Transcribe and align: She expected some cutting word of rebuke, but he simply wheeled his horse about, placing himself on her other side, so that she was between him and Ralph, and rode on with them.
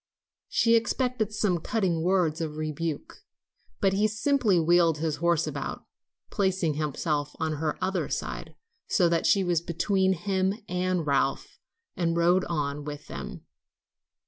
She 0.49 0.73
expected 0.75 1.31
some 1.31 1.59
cutting 1.59 2.01
word 2.01 2.41
of 2.41 2.57
rebuke, 2.57 3.23
but 3.79 3.93
he 3.93 4.07
simply 4.07 4.59
wheeled 4.59 4.97
his 4.97 5.17
horse 5.17 5.45
about, 5.45 5.85
placing 6.31 6.73
himself 6.73 7.35
on 7.39 7.57
her 7.57 7.77
other 7.83 8.09
side, 8.09 8.55
so 8.87 9.07
that 9.09 9.27
she 9.27 9.43
was 9.43 9.61
between 9.61 10.13
him 10.13 10.55
and 10.67 11.05
Ralph, 11.05 11.59
and 11.95 12.17
rode 12.17 12.45
on 12.45 12.83
with 12.83 13.09
them. 13.09 13.41